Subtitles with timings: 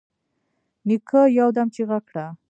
[0.87, 2.25] نيکه يودم چيغه کړه.